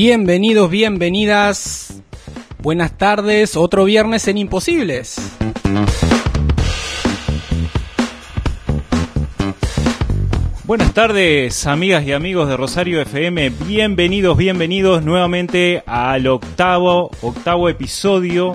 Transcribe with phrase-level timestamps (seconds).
[0.00, 2.00] Bienvenidos, bienvenidas.
[2.62, 5.16] Buenas tardes, otro viernes en Imposibles.
[10.62, 13.50] Buenas tardes, amigas y amigos de Rosario FM.
[13.66, 18.52] Bienvenidos, bienvenidos nuevamente al octavo, octavo episodio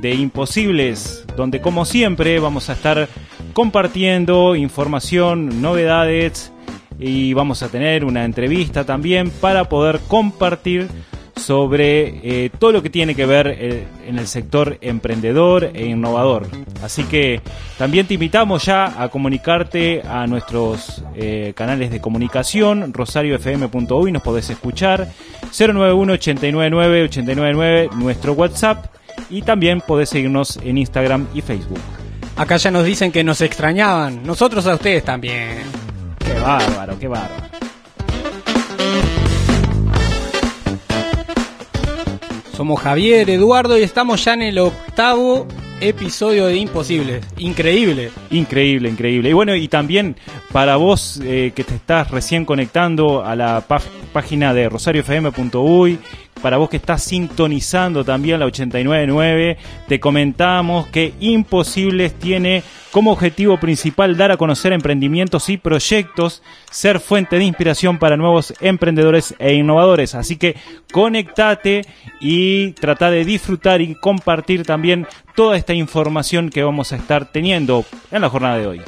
[0.00, 3.08] de Imposibles, donde como siempre vamos a estar
[3.54, 6.52] compartiendo información, novedades
[6.98, 10.88] y vamos a tener una entrevista también para poder compartir
[11.36, 16.48] sobre eh, todo lo que tiene que ver eh, en el sector emprendedor e innovador.
[16.82, 17.40] Así que
[17.78, 24.48] también te invitamos ya a comunicarte a nuestros eh, canales de comunicación, rosariofm.uy, nos podés
[24.50, 25.08] escuchar,
[25.52, 28.86] 091-899-899, nuestro WhatsApp,
[29.30, 31.80] y también podés seguirnos en Instagram y Facebook.
[32.36, 35.85] Acá ya nos dicen que nos extrañaban, nosotros a ustedes también.
[36.26, 37.46] Qué bárbaro, qué bárbaro.
[42.56, 45.46] Somos Javier, Eduardo y estamos ya en el octavo
[45.80, 47.22] episodio de Imposibles.
[47.36, 48.10] Increíble.
[48.30, 49.28] Increíble, increíble.
[49.28, 50.16] Y bueno, y también
[50.52, 53.82] para vos eh, que te estás recién conectando a la pá-
[54.14, 55.98] página de rosariofm.uy,
[56.42, 59.56] para vos que estás sintonizando también la 899,
[59.88, 67.00] te comentamos que Imposibles tiene como objetivo principal dar a conocer emprendimientos y proyectos, ser
[67.00, 70.14] fuente de inspiración para nuevos emprendedores e innovadores.
[70.14, 70.56] Así que
[70.92, 71.82] conectate
[72.20, 77.84] y trata de disfrutar y compartir también toda esta información que vamos a estar teniendo
[78.10, 78.80] en la jornada de hoy.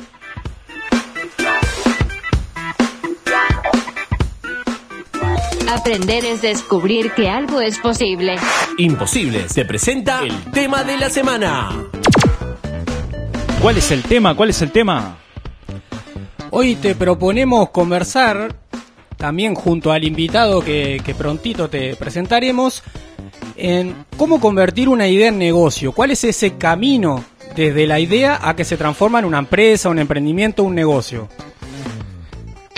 [5.70, 8.36] Aprender es descubrir que algo es posible.
[8.78, 9.52] Imposibles.
[9.52, 11.84] Se presenta el tema de la semana.
[13.60, 14.34] ¿Cuál es el tema?
[14.34, 15.18] ¿Cuál es el tema?
[16.50, 18.56] Hoy te proponemos conversar
[19.18, 22.82] también junto al invitado que, que prontito te presentaremos
[23.54, 25.92] en cómo convertir una idea en negocio.
[25.92, 27.22] ¿Cuál es ese camino
[27.54, 31.28] desde la idea a que se transforma en una empresa, un emprendimiento, un negocio?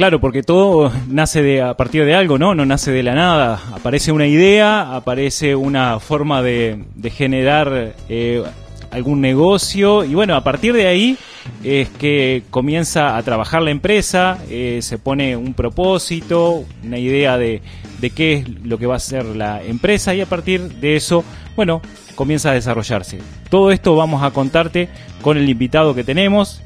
[0.00, 2.54] Claro, porque todo nace de, a partir de algo, ¿no?
[2.54, 3.60] No nace de la nada.
[3.74, 8.42] Aparece una idea, aparece una forma de, generar eh,
[8.90, 11.18] algún negocio y bueno, a partir de ahí
[11.62, 17.60] es que comienza a trabajar la empresa, eh, se pone un propósito, una idea de,
[18.00, 21.24] de qué es lo que va a ser la empresa y a partir de eso,
[21.56, 21.82] bueno,
[22.14, 23.18] comienza a desarrollarse.
[23.50, 24.88] Todo esto vamos a contarte
[25.20, 26.62] con el invitado que tenemos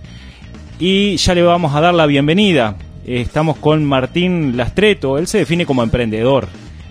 [0.79, 2.77] y ya le vamos a dar la bienvenida.
[3.07, 6.49] Eh, Estamos con Martín Lastreto, él se define como emprendedor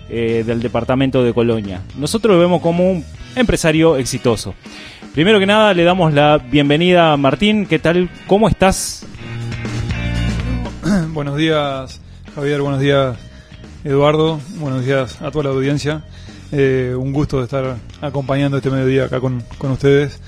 [0.08, 1.82] eh, del departamento de Colonia.
[1.96, 3.04] Nosotros lo vemos como un
[3.34, 4.54] empresario exitoso.
[5.12, 8.10] Primero que nada le damos la bienvenida a Martín, ¿qué tal?
[8.26, 9.06] ¿Cómo estás?
[11.12, 12.00] Buenos días,
[12.34, 12.60] Javier.
[12.60, 13.16] Buenos días,
[13.84, 14.40] Eduardo.
[14.56, 16.04] Buenos días a toda la audiencia.
[16.52, 20.20] Eh, un gusto de estar acompañando este mediodía acá con, con ustedes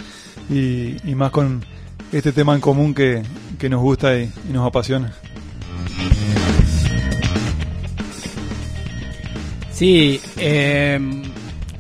[0.51, 1.65] y, más con
[2.13, 3.23] este tema en común que,
[3.59, 5.13] que nos gusta y nos apasiona.
[9.77, 10.99] Sí, eh,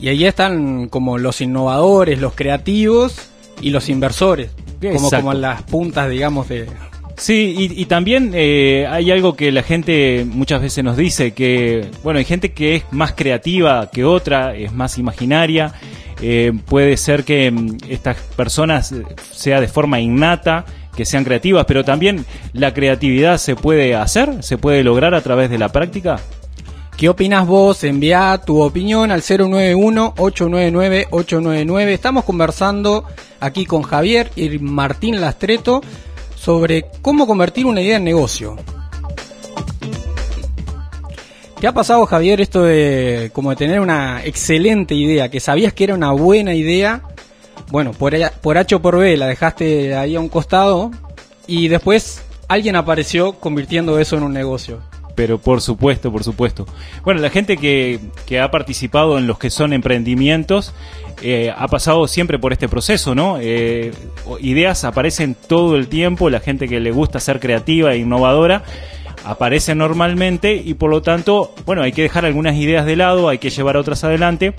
[0.00, 3.16] Y ahí están como los innovadores, los creativos
[3.60, 4.50] y los inversores.
[4.80, 6.66] como, como las puntas, digamos, de...
[7.16, 11.88] Sí, y, y también eh, hay algo que la gente muchas veces nos dice, que,
[12.02, 15.74] bueno, hay gente que es más creativa que otra, es más imaginaria,
[16.20, 20.64] eh, puede ser que mm, estas personas eh, sea de forma innata,
[20.96, 25.50] que sean creativas, pero también la creatividad se puede hacer, se puede lograr a través
[25.50, 26.20] de la práctica.
[26.96, 27.82] ¿Qué opinas vos?
[27.82, 31.88] Envía tu opinión al 091-899-899.
[31.88, 33.04] Estamos conversando
[33.40, 35.82] aquí con Javier y Martín Lastreto
[36.36, 38.56] sobre cómo convertir una idea en negocio.
[41.60, 45.82] ¿Te ha pasado, Javier, esto de como de tener una excelente idea, que sabías que
[45.84, 47.02] era una buena idea?
[47.70, 50.90] Bueno, por, por H o por B la dejaste ahí a un costado
[51.46, 54.80] y después alguien apareció convirtiendo eso en un negocio.
[55.14, 56.66] Pero por supuesto, por supuesto.
[57.04, 60.74] Bueno, la gente que, que ha participado en los que son emprendimientos
[61.22, 63.38] eh, ha pasado siempre por este proceso, ¿no?
[63.40, 63.92] Eh,
[64.40, 68.64] ideas aparecen todo el tiempo, la gente que le gusta ser creativa e innovadora
[69.24, 73.38] aparece normalmente y por lo tanto, bueno, hay que dejar algunas ideas de lado, hay
[73.38, 74.54] que llevar otras adelante.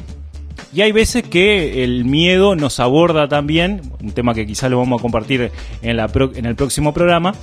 [0.76, 5.00] Y hay veces que el miedo nos aborda también, un tema que quizá lo vamos
[5.00, 5.50] a compartir
[5.82, 6.00] en,
[6.46, 7.34] el próximo programa,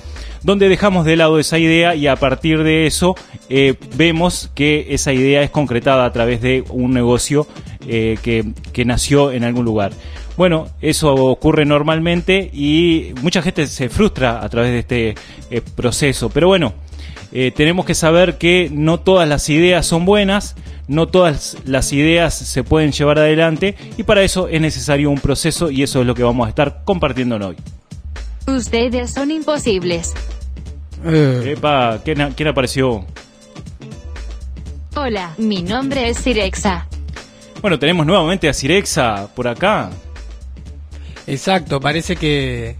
[0.43, 3.15] donde dejamos de lado esa idea y a partir de eso
[3.49, 7.47] eh, vemos que esa idea es concretada a través de un negocio
[7.87, 9.93] eh, que, que nació en algún lugar.
[10.37, 15.15] Bueno, eso ocurre normalmente y mucha gente se frustra a través de este
[15.49, 16.75] eh, proceso, pero bueno,
[17.55, 20.55] tenemos que saber que no todas las ideas son buenas,
[20.93, 25.69] no todas las ideas se pueden llevar adelante y para eso es necesario un proceso
[25.71, 27.55] y eso es lo que vamos a estar compartiendo hoy.
[28.47, 30.13] Ustedes son imposibles.
[31.05, 33.05] Epa, ¿quién, quién apareció?
[34.95, 36.87] Hola, mi nombre es Sirexa.
[37.61, 39.89] Bueno, tenemos nuevamente a Cirexa por acá.
[41.25, 42.75] Exacto, parece que,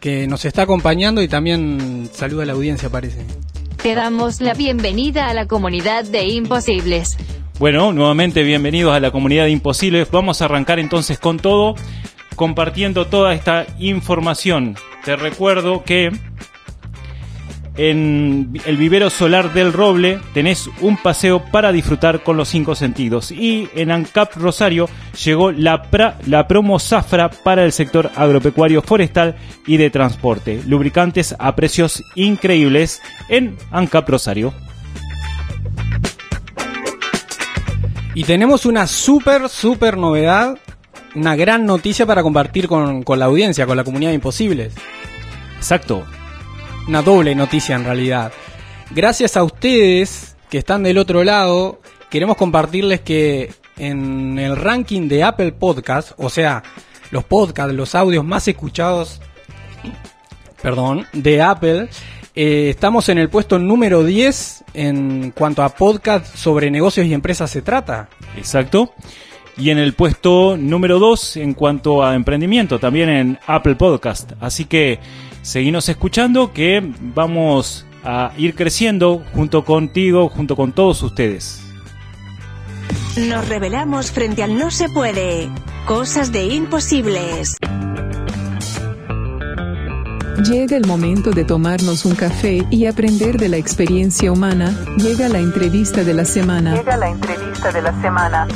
[0.00, 3.24] que nos está acompañando y también saluda a la audiencia, parece.
[3.82, 7.16] Te damos la bienvenida a la comunidad de imposibles.
[7.58, 10.10] Bueno, nuevamente bienvenidos a la comunidad de Imposibles.
[10.10, 11.74] Vamos a arrancar entonces con todo,
[12.34, 14.76] compartiendo toda esta información.
[15.06, 16.10] Te recuerdo que
[17.78, 23.32] en el vivero solar del Roble tenés un paseo para disfrutar con los cinco sentidos.
[23.32, 24.86] Y en ANCAP Rosario
[25.24, 25.88] llegó la,
[26.26, 29.34] la promo Zafra para el sector agropecuario, forestal
[29.66, 30.60] y de transporte.
[30.66, 33.00] Lubricantes a precios increíbles
[33.30, 34.52] en ANCAP Rosario.
[38.16, 40.56] Y tenemos una súper, súper novedad,
[41.14, 44.72] una gran noticia para compartir con, con la audiencia, con la comunidad de Imposibles.
[45.58, 46.02] Exacto.
[46.88, 48.32] Una doble noticia en realidad.
[48.90, 55.22] Gracias a ustedes que están del otro lado, queremos compartirles que en el ranking de
[55.22, 56.62] Apple Podcast, o sea,
[57.10, 59.20] los podcasts, los audios más escuchados,
[60.62, 61.90] perdón, de Apple,
[62.36, 67.50] eh, estamos en el puesto número 10 en cuanto a podcast sobre negocios y empresas
[67.50, 68.10] se trata.
[68.36, 68.92] Exacto.
[69.56, 74.32] Y en el puesto número 2 en cuanto a emprendimiento, también en Apple Podcast.
[74.38, 75.00] Así que
[75.40, 81.62] seguimos escuchando que vamos a ir creciendo junto contigo, junto con todos ustedes.
[83.16, 85.48] Nos revelamos frente al no se puede.
[85.86, 87.56] Cosas de imposibles.
[90.44, 94.76] Llega el momento de tomarnos un café y aprender de la experiencia humana.
[94.98, 96.76] Llega la entrevista de la semana.
[96.76, 98.46] Llega la entrevista de la semana.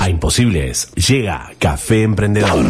[0.00, 2.66] A Imposibles llega Café Emprendedor.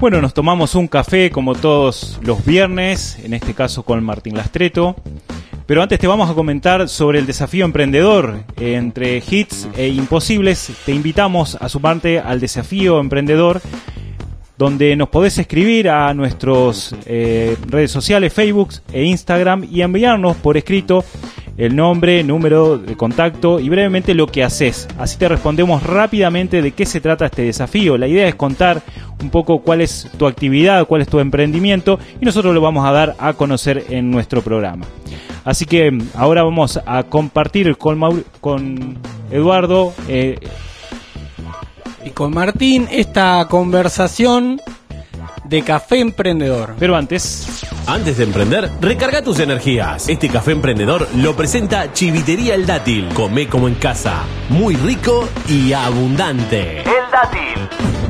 [0.00, 4.96] Bueno, nos tomamos un café como todos los viernes, en este caso con Martín Lastreto.
[5.68, 8.42] Pero antes te vamos a comentar sobre el desafío emprendedor.
[8.58, 13.60] Entre hits e imposibles, te invitamos a sumarte al desafío emprendedor,
[14.56, 21.04] donde nos podés escribir a nuestras redes sociales, Facebook e Instagram, y enviarnos por escrito
[21.58, 24.88] el nombre, número de contacto y brevemente lo que haces.
[24.96, 27.98] Así te respondemos rápidamente de qué se trata este desafío.
[27.98, 28.80] La idea es contar
[29.20, 32.92] un poco cuál es tu actividad, cuál es tu emprendimiento y nosotros lo vamos a
[32.92, 34.86] dar a conocer en nuestro programa.
[35.48, 38.98] Así que mm, ahora vamos a compartir con, Maur- con
[39.30, 40.38] Eduardo eh,
[42.04, 44.60] Y con Martín esta conversación
[45.44, 46.74] de café emprendedor.
[46.78, 47.46] pero antes
[47.86, 50.06] Antes de emprender, recarga tus energías.
[50.10, 53.08] Este café emprendedor lo presenta Chivitería El Dátil.
[53.14, 54.24] Come como en casa.
[54.50, 56.80] Muy rico y abundante.
[56.80, 58.07] El dátil.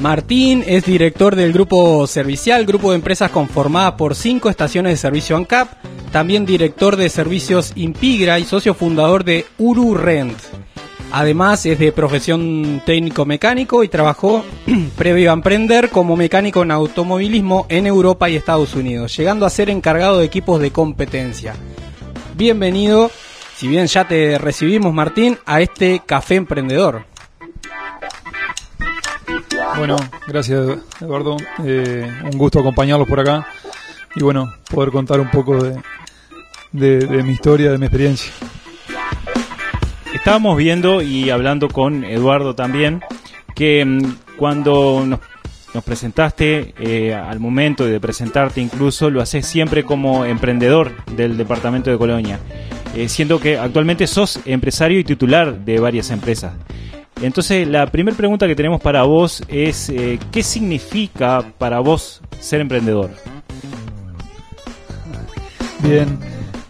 [0.00, 5.36] Martín es director del grupo servicial, grupo de empresas conformada por cinco estaciones de servicio
[5.36, 5.72] ANCAP,
[6.12, 10.38] también director de servicios Impigra y socio fundador de Uru Rent.
[11.10, 14.44] Además es de profesión técnico mecánico y trabajó
[14.96, 19.68] previo a emprender como mecánico en automovilismo en Europa y Estados Unidos, llegando a ser
[19.68, 21.56] encargado de equipos de competencia.
[22.36, 23.10] Bienvenido,
[23.56, 27.04] si bien ya te recibimos Martín, a este café emprendedor.
[29.78, 31.36] Bueno, gracias Eduardo.
[31.64, 33.46] Eh, un gusto acompañarlos por acá
[34.16, 35.80] y bueno, poder contar un poco de,
[36.72, 38.32] de, de mi historia, de mi experiencia.
[40.12, 43.02] Estábamos viendo y hablando con Eduardo también
[43.54, 45.20] que mm, cuando nos,
[45.72, 51.88] nos presentaste, eh, al momento de presentarte incluso, lo haces siempre como emprendedor del departamento
[51.88, 52.40] de Colonia,
[52.96, 56.52] eh, siendo que actualmente sos empresario y titular de varias empresas.
[57.20, 62.60] Entonces, la primera pregunta que tenemos para vos es, eh, ¿qué significa para vos ser
[62.60, 63.10] emprendedor?
[65.82, 66.18] Bien,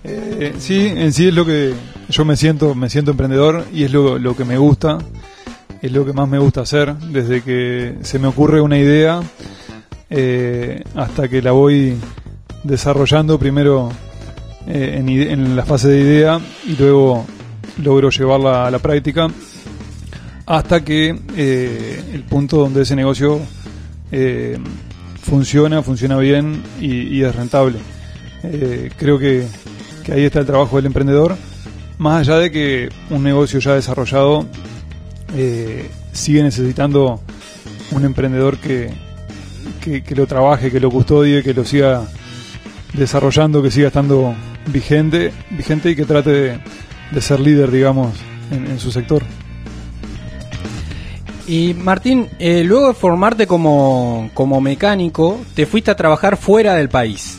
[0.05, 1.75] eh, sí, en sí es lo que
[2.09, 4.99] yo me siento, me siento emprendedor y es lo, que me gusta,
[5.83, 6.95] es lo que más me gusta hacer.
[6.95, 9.21] Desde que se me ocurre una idea
[10.09, 11.97] eh, hasta que la voy
[12.65, 13.91] desarrollando primero
[14.67, 17.27] eh, en, en la fase de idea y luego
[17.83, 19.29] logro llevarla a la práctica
[20.49, 23.39] hasta que eh, el punto donde ese negocio
[24.11, 24.59] eh,
[25.21, 27.79] funciona, funciona bien y, es rentable.
[28.45, 29.47] Eh, creo que,
[30.11, 31.37] ahí está el trabajo del emprendedor,
[31.99, 34.47] más allá de que un negocio ya desarrollado
[36.13, 37.21] sigue necesitando
[37.91, 38.91] un emprendedor que,
[39.83, 42.05] que, lo trabaje, que lo custodie, que lo siga
[42.95, 44.35] desarrollando, que siga estando
[44.73, 46.59] vigente, vigente y que trate
[47.13, 48.15] de, ser líder, digamos,
[48.51, 49.23] en su sector.
[51.49, 56.91] Y Martín, eh, luego de formarte como, como mecánico, te fuiste a trabajar fuera del
[56.91, 57.39] país.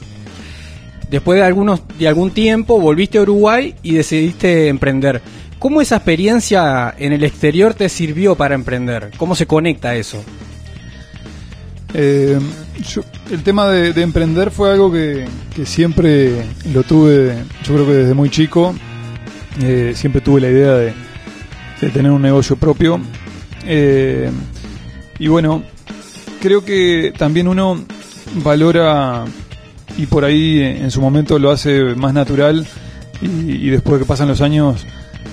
[1.11, 5.21] Después de, algunos, de algún tiempo volviste a Uruguay y decidiste emprender.
[5.59, 9.11] ¿Cómo esa experiencia en el exterior te sirvió para emprender?
[9.15, 10.23] ¿Cómo se conecta eso?
[11.93, 12.39] Eh,
[13.31, 15.27] el tema de, de emprender fue algo que,
[15.65, 18.73] siempre lo tuve, yo creo que desde muy chico,
[19.61, 20.93] eh, siempre tuve la idea de,
[21.79, 22.99] de tener un negocio propio.
[23.65, 24.29] Eh,
[25.17, 25.63] y bueno,
[26.41, 27.79] creo que también uno
[28.43, 29.25] valora
[29.97, 32.65] y por ahí en su momento lo hace más natural
[33.21, 34.85] y, y después que pasan los años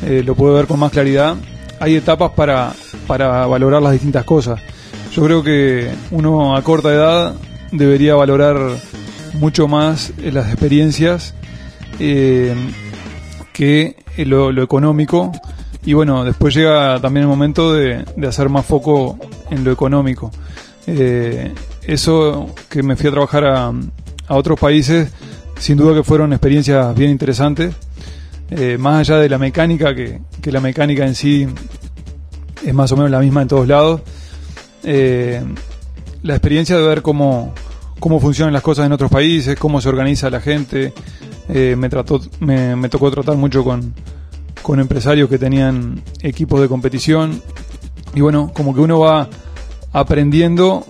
[0.05, 1.37] eh, lo puede ver con más claridad.
[1.79, 2.73] Hay etapas para,
[3.07, 4.61] para valorar las distintas cosas.
[5.13, 7.35] Yo creo que uno a corta edad
[7.71, 8.57] debería valorar
[9.35, 11.35] mucho más eh, las experiencias
[11.99, 15.33] que lo económico.
[15.87, 19.17] Y bueno, después llega también el momento de, de hacer más foco
[19.51, 20.33] en lo económico.
[20.89, 25.13] Eh, eso que me fui a trabajar a, a otros países,
[25.61, 27.73] sin duda que fueron experiencias bien interesantes.
[28.51, 31.47] Eh, más allá de la mecánica, que, que la mecánica en sí
[32.65, 34.01] es más o menos la misma en todos lados.
[34.83, 35.41] Eh,
[36.25, 37.55] la experiencia de ver cómo,
[38.01, 40.93] cómo funcionan las cosas en otros países, cómo se organiza la gente.
[41.49, 43.95] Me, trató, me, me tocó tratar mucho con,
[44.67, 47.41] con empresarios que tenían equipos de competición.
[48.17, 49.29] Y bueno, como que uno va
[49.93, 50.85] aprendiendo,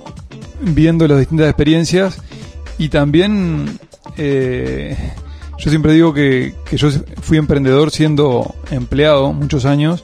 [0.63, 2.17] viendo las distintas experiencias
[2.79, 3.79] y también
[4.17, 4.97] eh,
[5.59, 6.89] yo siempre digo que, que yo
[7.21, 10.03] fui emprendedor siendo empleado muchos años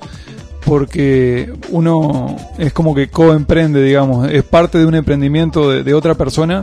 [0.67, 6.15] porque uno es como que coemprende, digamos, es parte de un emprendimiento de, de otra
[6.15, 6.63] persona,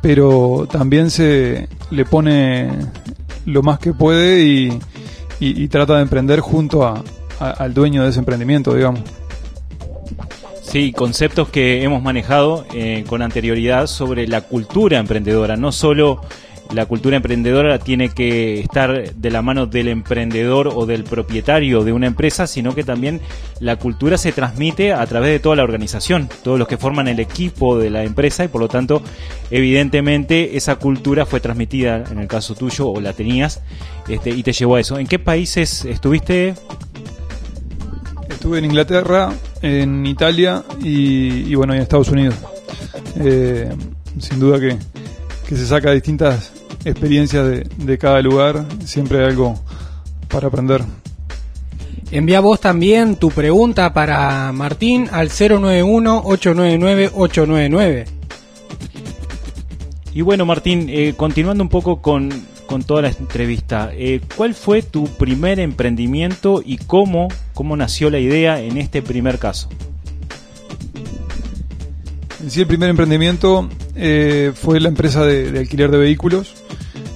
[0.00, 2.70] pero también se le pone
[3.44, 4.80] lo más que puede y,
[5.40, 7.02] y- trata de emprender junto a-
[7.40, 9.00] a- al dueño de ese emprendimiento, digamos.
[10.62, 15.56] Sí, conceptos que hemos manejado eh, con anterioridad sobre la cultura emprendedora.
[15.56, 16.20] No solo
[16.72, 21.92] la cultura emprendedora tiene que estar de la mano del emprendedor o del propietario de
[21.92, 23.20] una empresa, sino que también
[23.58, 27.18] la cultura se transmite a través de toda la organización, todos los que forman el
[27.18, 29.02] equipo de la empresa y por lo tanto,
[29.50, 33.60] evidentemente, esa cultura fue transmitida en el caso tuyo o la tenías
[34.08, 34.98] este, y te llevó a eso.
[34.98, 36.54] ¿En qué países estuviste?
[38.28, 42.36] Estuve en Inglaterra, en Italia y, bueno, en Estados Unidos.
[43.16, 43.68] Eh,
[44.18, 44.76] sin duda que,
[45.48, 49.60] que se saca distintas experiencias de, de cada lugar, siempre hay algo
[50.28, 50.82] para aprender.
[52.10, 58.06] Envía vos también tu pregunta para Martín al 091-899-899.
[60.12, 62.30] Y bueno, Martín, eh, continuando un poco con,
[62.66, 68.18] con toda la entrevista, eh, ¿cuál fue tu primer emprendimiento y cómo, cómo nació la
[68.18, 69.68] idea en este primer caso?
[72.42, 76.54] en sí el primer emprendimiento eh, fue la empresa de, de alquiler de vehículos.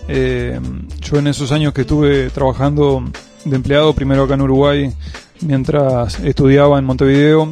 [0.08, 0.60] Eh,
[1.00, 3.02] yo en esos años que estuve trabajando
[3.44, 4.92] de empleado, primero acá en Uruguay,
[5.40, 7.50] mientras estudiaba en Montevideo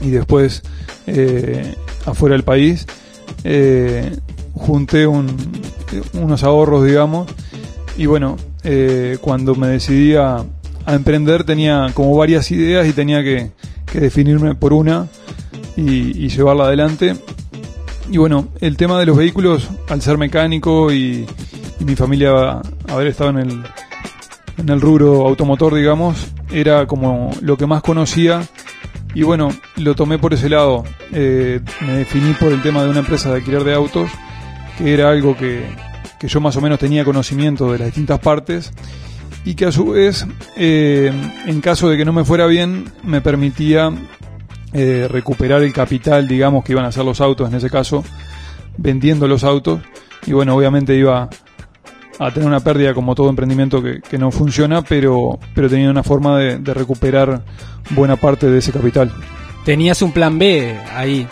[0.00, 0.62] y después
[1.06, 1.74] eh,
[2.06, 2.86] afuera del país,
[3.44, 4.16] eh,
[4.54, 5.28] junté un-
[6.14, 7.28] unos ahorros, digamos,
[7.96, 8.36] y bueno,
[9.22, 10.44] cuando me decidí a,
[10.86, 13.50] emprender tenía como varias ideas y tenía que,
[13.94, 15.06] definirme por una
[15.76, 17.16] y llevarla adelante.
[18.10, 21.26] Y bueno, el tema de los vehículos, al ser mecánico y,
[21.80, 23.62] y mi familia haber estado en el,
[24.56, 28.42] en el rubro automotor, digamos, era como lo que más conocía.
[29.14, 30.84] Y bueno, lo tomé por ese lado.
[31.12, 34.10] Eh, me definí por el tema de una empresa de alquiler de autos,
[34.76, 35.64] que era algo que,
[36.18, 38.72] que yo más o menos tenía conocimiento de las distintas partes
[39.44, 41.12] y que a su vez, eh,
[41.46, 43.90] en caso de que no me fuera bien, me permitía
[44.72, 48.04] eh, recuperar el capital, digamos, que iban a ser los autos en ese caso,
[48.76, 49.80] vendiendo los autos.
[50.26, 51.30] Y bueno, obviamente iba
[52.18, 56.02] a tener una pérdida como todo emprendimiento que, que no funciona, pero, pero tenía una
[56.02, 57.44] forma de, de recuperar
[57.90, 59.12] buena parte de ese capital.
[59.64, 61.26] Tenías un plan B ahí.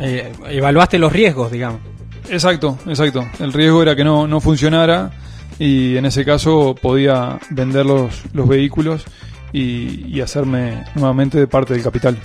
[0.00, 1.80] Eh, evaluaste los riesgos, digamos.
[2.28, 3.26] Exacto, exacto.
[3.38, 5.10] El riesgo era que no, no funcionara
[5.58, 9.04] y en ese caso podía vender los, los vehículos
[9.52, 12.18] y, y hacerme nuevamente de parte del capital.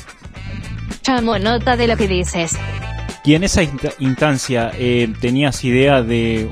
[1.03, 2.57] Tomo nota de lo que dices.
[3.25, 6.49] Y en esa insta- instancia, eh, ¿tenías idea de...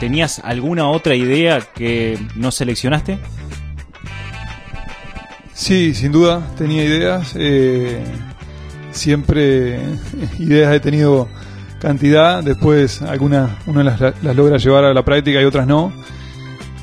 [0.00, 3.18] ¿Tenías alguna otra idea que no seleccionaste?
[5.54, 7.32] Sí, sin duda, tenía ideas.
[7.36, 8.02] eh,
[8.92, 9.80] siempre
[10.38, 11.28] ideas he tenido
[11.80, 12.42] cantidad.
[12.42, 15.92] Después algunas uno las, las logra llevar a la práctica y otras no.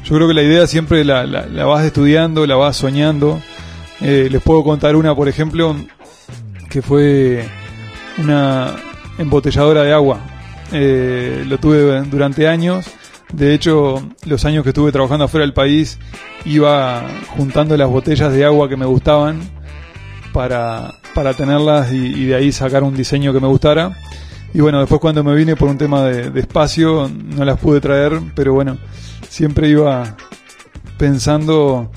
[0.04, 3.42] Yo creo que la idea siempre la, la- la vas estudiando, la vas soñando.
[4.02, 5.76] Eh, les puedo contar una, por ejemplo,
[6.70, 7.46] que fue
[8.18, 8.76] una
[9.18, 10.20] embotelladora de agua.
[10.72, 12.86] Eh, lo tuve durante años.
[13.34, 15.98] De hecho, los años que estuve trabajando afuera del país,
[16.46, 17.04] iba
[17.36, 19.42] juntando las botellas de agua que me gustaban
[20.32, 23.98] para, para tenerlas y, de ahí sacar un diseño que me gustara.
[24.54, 28.20] Y bueno, después cuando me vine por un tema de, espacio, no las pude traer,
[28.36, 28.78] pero bueno,
[29.28, 30.16] siempre iba
[31.00, 31.92] pensando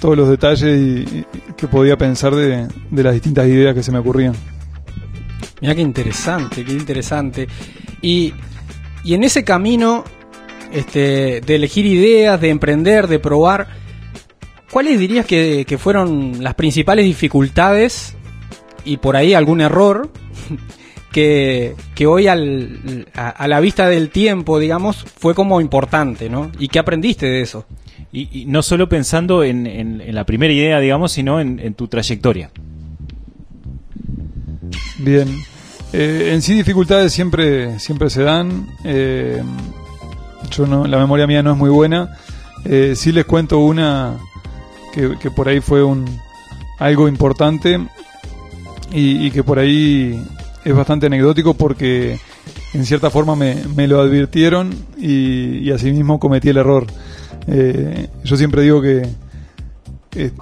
[0.00, 1.26] todos los detalles y, y
[1.58, 4.32] que podía pensar de, de las distintas ideas que se me ocurrían.
[5.60, 7.46] Mira qué interesante, qué interesante.
[8.00, 8.32] Y,
[9.04, 10.04] y en ese camino
[10.72, 13.68] este, de elegir ideas, de emprender, de probar,
[14.70, 18.14] ¿cuáles dirías que, que fueron las principales dificultades
[18.84, 20.10] y por ahí algún error
[21.12, 26.50] que, que hoy al, a, a la vista del tiempo, digamos, fue como importante, ¿no?
[26.58, 27.66] ¿Y qué aprendiste de eso?
[28.12, 31.74] Y, y no solo pensando en, en- en la primera idea, digamos, sino en, en
[31.74, 32.50] tu trayectoria.
[34.98, 35.28] Bien.
[35.92, 38.66] Eh, en sí dificultades siempre, siempre se dan.
[38.84, 39.42] Eh,
[40.50, 42.16] yo no, la memoria mía no es muy buena.
[42.64, 44.18] Eh, sí les cuento una
[44.92, 46.04] que, por ahí fue un
[46.78, 47.78] algo importante
[48.92, 50.22] y, que por ahí
[50.64, 52.18] es bastante anecdótico porque
[52.74, 56.86] en cierta forma me, me lo advirtieron y, asimismo cometí el error.
[57.46, 59.08] Eh, yo siempre digo que
[60.16, 60.32] eh,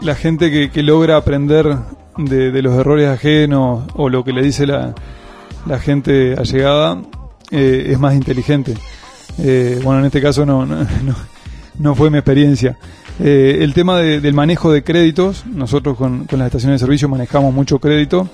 [0.00, 1.76] la gente que, que logra aprender
[2.16, 4.94] de, de los errores ajenos o lo que le dice la,
[5.66, 7.02] la gente allegada
[7.50, 8.74] eh, es más inteligente.
[9.42, 11.14] Eh, bueno, en este caso no, no, no,
[11.78, 12.76] no fue mi experiencia.
[13.18, 17.08] Eh, el tema de- del manejo de créditos, nosotros con, con las estaciones de servicio
[17.08, 18.28] manejamos mucho crédito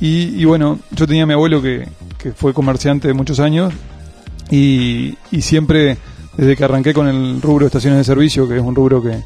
[0.00, 1.88] y, y bueno, yo tenía a mi abuelo que,
[2.36, 3.72] fue comerciante de muchos años
[4.50, 5.96] y, siempre,
[6.36, 9.18] desde que arranqué con el rubro de estaciones de servicio, que es un rubro que,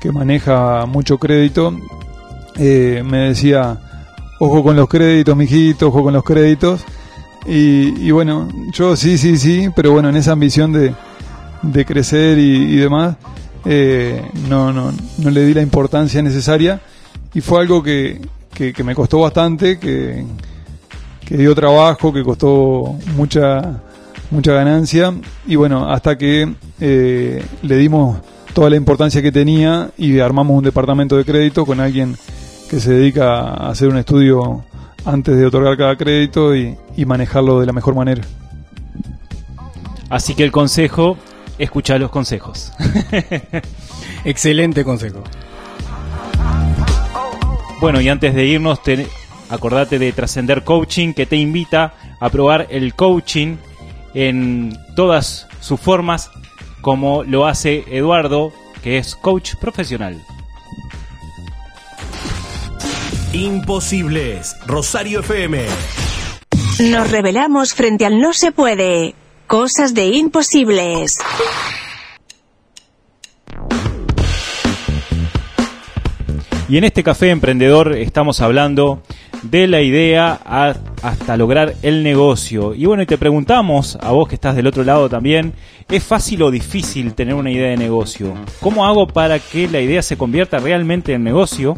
[0.00, 1.76] que maneja mucho crédito,
[2.56, 3.78] eh, me decía,
[4.38, 6.82] ojo con los créditos, mijito, ojo con los créditos.
[7.46, 10.94] Y, y bueno, yo sí, sí, sí, pero bueno, en esa ambición de,
[11.62, 13.16] de crecer y, demás,
[13.64, 16.80] eh, no, no, no le di la importancia necesaria.
[17.34, 18.20] Y fue algo que,
[18.52, 20.24] que, que me costó bastante, que,
[21.24, 23.80] que dio trabajo, que costó mucha,
[24.30, 25.14] mucha ganancia.
[25.46, 28.18] Y bueno, hasta que eh, le dimos
[28.52, 32.16] toda la importancia que tenía y armamos un departamento de crédito con alguien
[32.68, 34.64] que se dedica a hacer un estudio
[35.04, 38.22] antes de otorgar cada crédito y, y manejarlo de la mejor manera.
[40.08, 41.16] Así que el consejo,
[41.58, 42.72] escucha los consejos.
[44.24, 45.22] Excelente consejo.
[47.80, 49.06] Bueno, y antes de irnos, te-
[49.48, 53.56] acordate de Trascender Coaching, que te invita a probar el coaching
[54.14, 56.30] en todas sus formas,
[56.82, 60.20] como lo hace Eduardo, que es coach profesional.
[63.32, 64.56] Imposibles.
[64.66, 65.64] Rosario FM.
[66.90, 69.14] Nos revelamos frente al no se puede.
[69.46, 71.18] Cosas de imposibles.
[76.68, 79.02] Y en este café emprendedor estamos hablando
[79.42, 82.74] de la idea a- hasta lograr el negocio.
[82.74, 85.54] Y bueno, y te preguntamos, a vos que estás del otro lado también,
[85.88, 88.34] ¿es fácil o difícil tener una idea de negocio?
[88.60, 91.76] ¿Cómo hago para que la idea se convierta realmente en negocio?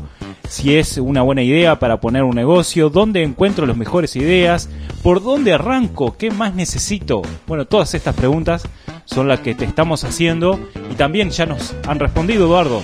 [0.48, 4.68] Si es una buena idea para poner un negocio, ¿dónde encuentro las mejores ideas?
[5.02, 6.16] ¿Por dónde arranco?
[6.16, 7.22] ¿Qué más necesito?
[7.46, 8.62] Bueno, todas estas preguntas
[9.04, 12.82] son las que te estamos haciendo y también ya nos han respondido, Eduardo.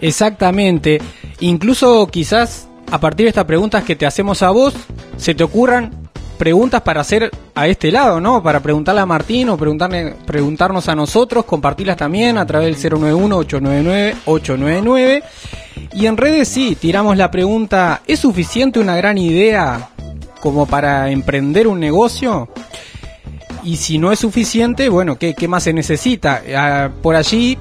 [0.00, 1.00] Exactamente.
[1.40, 4.74] Incluso quizás a partir de estas preguntas que te hacemos a vos,
[5.16, 6.07] se te ocurran
[6.38, 8.42] preguntas para hacer a este lado, ¿no?
[8.42, 15.22] Para preguntarle a Martín o preguntarle, preguntarnos a nosotros, compartirlas también a través del 091-899-899.
[15.94, 19.90] Y en redes sí, tiramos la pregunta, ¿es suficiente una gran idea
[20.40, 22.48] como para emprender un negocio?
[23.64, 26.42] Y si no es suficiente, bueno, ¿qué, más se necesita?
[26.56, 27.58] Ah, por allí,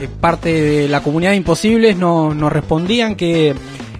[0.00, 3.54] eh, parte de la comunidad de imposibles no- nos respondían que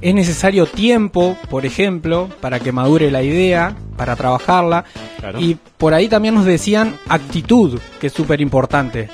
[0.04, 4.84] es necesario tiempo, por ejemplo, para que madure la idea, para trabajarla.
[5.18, 5.40] Claro.
[5.40, 9.08] Y por ahí también nos decían actitud, que es súper importante.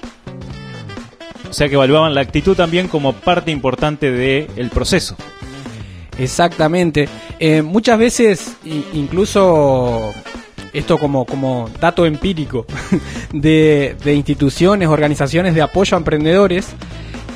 [1.49, 5.15] O sea que evaluaban la actitud también como parte importante del proceso.
[6.19, 7.09] Exactamente.
[7.39, 8.57] Eh, muchas veces,
[8.93, 10.13] incluso
[10.73, 12.67] esto como, como dato empírico
[13.33, 16.67] de, de instituciones, organizaciones de apoyo a emprendedores,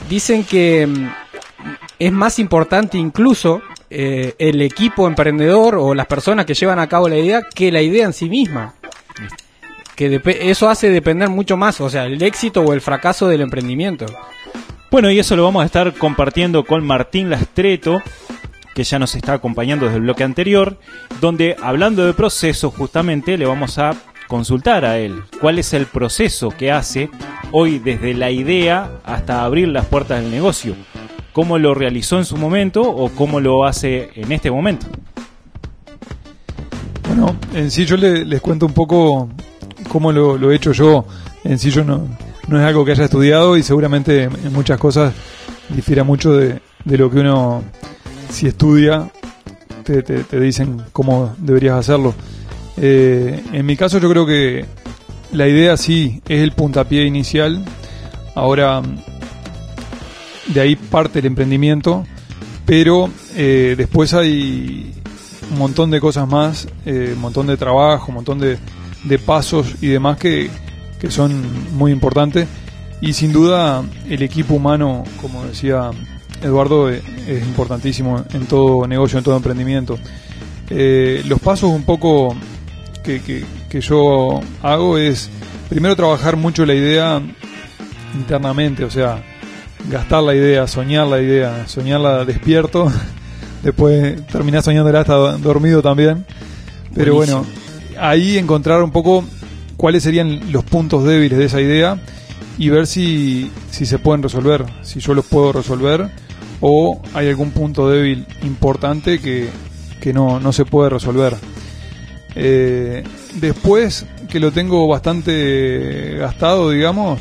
[0.09, 1.23] dicen que mm,
[2.07, 7.09] es más importante incluso eh, el equipo emprendedor o las personas que llevan a cabo
[7.09, 8.75] la idea que la idea en sí misma.
[9.97, 14.07] Que eso hace depender mucho más, o sea, el éxito o el fracaso del emprendimiento.
[14.90, 18.03] Bueno, y eso lo vamos a estar compartiendo con Martín Lastreto,
[18.75, 20.79] que ya nos está acompañando desde el bloque anterior,
[21.21, 23.95] donde hablando de proceso justamente le vamos a
[24.27, 27.09] consultar a él cuál es el proceso que hace
[27.53, 30.75] hoy desde la idea hasta abrir las puertas del negocio,
[31.35, 34.87] cómo lo realizó en su momento o cómo lo hace en este momento.
[37.09, 39.29] Bueno, en sí yo le- les cuento un poco
[39.88, 41.05] cómo lo, he hecho yo.
[41.44, 42.09] En sí yo no,
[42.49, 45.12] es algo que haya estudiado y seguramente en muchas cosas
[45.68, 47.62] difiera mucho de, lo que uno,
[48.31, 49.11] si estudia,
[49.85, 52.14] te dicen cómo deberías hacerlo.
[52.77, 54.64] Eh, en mi caso yo creo que
[55.33, 57.64] la idea sí es el puntapié inicial.
[58.35, 58.83] Ahora,
[60.46, 62.07] de ahí parte el emprendimiento,
[62.66, 64.92] pero eh, después hay
[65.52, 68.59] un montón de cosas más, eh, un montón de trabajo, un montón de,
[69.04, 70.50] de pasos y demás que,
[71.00, 71.42] que son
[71.76, 72.46] muy importantes.
[73.00, 75.90] Y sin duda el equipo humano, como decía
[76.42, 79.98] Eduardo, eh, es importantísimo en todo negocio, en todo emprendimiento.
[80.70, 82.35] Los pasos un poco
[83.02, 85.28] que, que- que yo hago es
[85.68, 87.20] primero trabajar mucho la idea
[88.14, 89.22] internamente, o sea,
[89.90, 92.90] gastar la idea, soñar la idea, soñarla despierto,
[93.62, 96.25] después terminar soñándola hasta do- dormido también.
[96.94, 97.44] Pero Buenísimo.
[97.44, 99.25] bueno, ahí encontrar un poco
[99.77, 101.99] cuáles serían los puntos débiles de esa idea
[102.57, 106.09] y ver si, si se pueden resolver, si yo los puedo resolver
[106.61, 109.49] o hay algún punto débil importante que,
[110.01, 111.35] que no, no se puede resolver.
[112.37, 113.05] Eh,
[113.40, 117.20] después que lo tengo bastante gastado, digamos,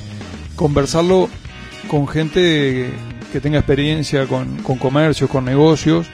[0.56, 1.30] conversarlo
[1.93, 2.89] con gente
[3.32, 6.08] que tenga experiencia con, comercios, con negocios,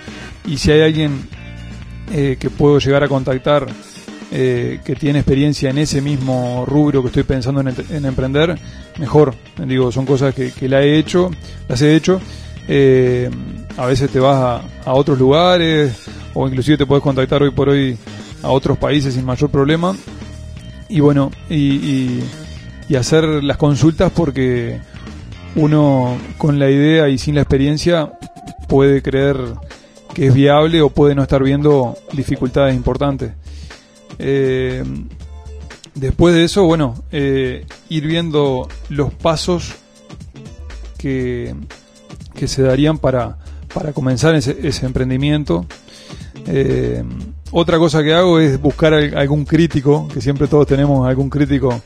[0.46, 1.22] y si hay alguien
[2.12, 3.66] eh, que puedo llegar a contactar
[4.34, 8.60] eh, que tiene experiencia en ese mismo rubro que estoy pensando en, emprender,
[8.98, 9.34] mejor.
[9.66, 11.32] Digo, son cosas que, la he hecho,
[11.70, 12.20] las he hecho.
[12.68, 13.30] Eh,
[13.78, 15.94] a veces te vas a, a otros lugares
[16.34, 17.98] o inclusive te puedes contactar hoy por hoy
[18.44, 19.96] a otros países sin mayor problema.
[20.90, 22.24] Y bueno, y, y-
[22.90, 24.82] y hacer las consultas porque
[25.56, 28.12] uno con la idea y sin la experiencia
[28.68, 29.38] puede creer
[30.14, 33.32] que es viable o puede no estar viendo dificultades importantes.
[34.20, 34.84] Eh,
[35.96, 39.74] después de eso, bueno, eh, ir viendo los pasos
[40.98, 41.56] que,
[42.36, 43.38] que se darían para,
[43.74, 45.66] para comenzar ese, ese emprendimiento.
[46.48, 47.04] Eh,
[47.52, 51.82] otra cosa que hago es buscar al- algún crítico, que siempre todos tenemos algún crítico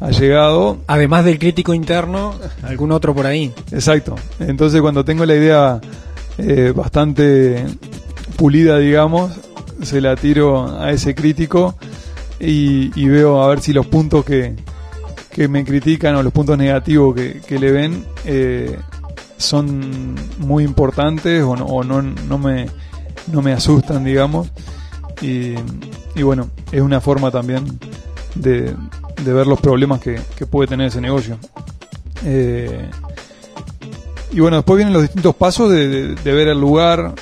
[0.00, 0.78] allegado.
[0.86, 3.52] Además del crítico interno, algún otro por ahí.
[3.72, 4.16] Exacto.
[4.38, 5.80] Entonces cuando tengo la idea
[6.38, 7.64] eh, bastante
[8.36, 9.32] pulida, digamos,
[9.82, 11.76] se la tiro a ese crítico
[12.38, 14.54] y, y veo a ver si los puntos que,
[15.30, 18.76] que me critican o los puntos negativos que, que le ven eh,
[19.38, 22.66] son muy importantes o no, o no, no me
[23.32, 24.48] no me asustan, digamos.
[25.20, 25.54] Y,
[26.14, 27.78] y bueno, es una forma también
[28.34, 28.74] de,
[29.22, 31.38] de ver los problemas que, que puede tener ese negocio.
[32.24, 32.88] Eh,
[34.32, 37.14] y bueno, después vienen los distintos pasos de, de- ver el lugar,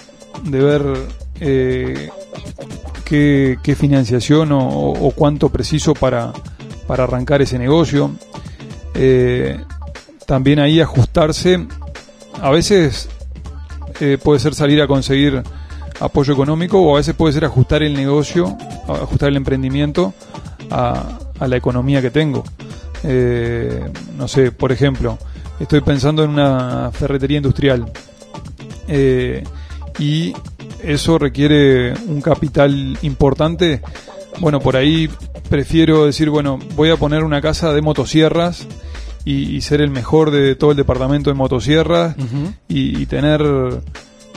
[0.42, 0.82] de ver
[1.40, 2.08] eh,
[3.04, 6.32] qué, qué financiación o, o cuánto preciso para,
[6.86, 8.10] para arrancar ese negocio.
[8.94, 9.58] Eh,
[10.26, 11.66] también ahí ajustarse.
[12.40, 13.08] A veces
[14.00, 15.42] eh, puede ser salir a conseguir
[16.00, 18.56] apoyo económico o a veces puede ser ajustar el negocio,
[18.88, 20.12] ajustar el emprendimiento
[20.70, 22.44] a, a la economía que tengo.
[23.02, 23.84] Eh,
[24.16, 25.18] no sé, por ejemplo,
[25.60, 27.84] estoy pensando en una ferretería industrial
[28.88, 29.44] eh,
[29.98, 30.32] y
[30.82, 33.82] eso requiere un capital importante.
[34.40, 35.08] Bueno, por ahí
[35.48, 38.66] prefiero decir, bueno, voy a poner una casa de motosierras
[39.24, 42.16] y, y ser el mejor de todo el departamento de motosierras
[42.68, 43.42] y, y tener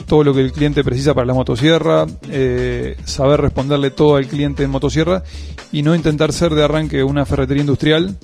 [0.06, 4.64] todo lo que el cliente precisa para la motosierra, eh, saber responderle todo al cliente
[4.64, 5.24] en motosierra
[5.72, 8.18] y no intentar ser de arranque una ferretería industrial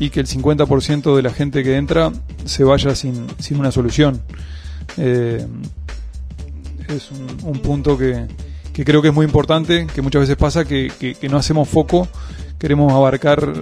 [0.00, 2.12] y que el 50% de la gente que entra
[2.44, 4.20] se vaya sin, sin una solución.
[4.96, 5.46] Eh,
[6.88, 8.26] es un, un punto que,
[8.72, 12.08] que creo que es muy importante, que muchas veces pasa que, que- no hacemos foco,
[12.58, 13.52] queremos abarcar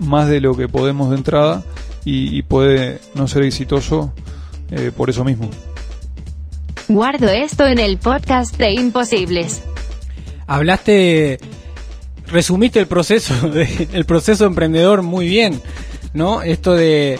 [0.00, 1.64] más de lo que podemos de entrada
[2.04, 4.12] y, y puede no ser exitoso
[4.70, 5.50] eh, por eso mismo.
[6.88, 9.62] Guardo esto en el podcast de Imposibles.
[10.46, 11.38] Hablaste,
[12.28, 15.60] resumiste el proceso, de- el proceso emprendedor muy bien,
[16.14, 16.42] ¿no?
[16.42, 17.18] Esto de,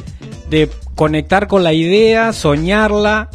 [0.50, 3.28] de conectar con la idea, soñarla,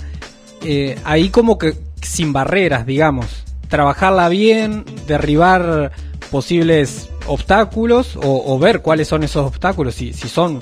[0.64, 3.26] eh, ahí como que sin barreras, digamos,
[3.68, 5.92] trabajarla bien, derribar
[6.32, 10.60] posibles obstáculos o, o ver cuáles son esos obstáculos, si, si son,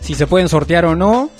[0.00, 1.30] si se pueden sortear o no,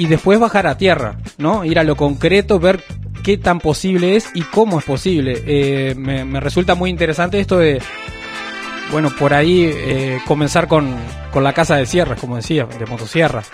[0.00, 1.62] y después bajar a tierra, ¿no?
[1.62, 2.82] Ir a lo concreto, ver
[3.22, 5.42] qué tan posible es y cómo es posible.
[5.46, 7.82] Eh, me, resulta muy interesante esto de,
[8.90, 10.96] bueno, por ahí eh, comenzar con,
[11.30, 13.50] con la casa de sierras, como decía, de motosierras,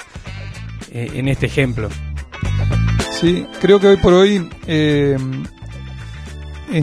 [0.92, 1.88] eh, en este ejemplo.
[3.10, 5.48] Sí, creo que hoy por hoy, en